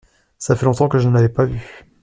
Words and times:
Ça 0.39 0.55
fait 0.55 0.65
longtemps 0.65 0.87
que 0.89 0.97
je 0.97 1.07
ne 1.07 1.13
l’avais 1.13 1.29
pas 1.29 1.45
vue. 1.45 1.85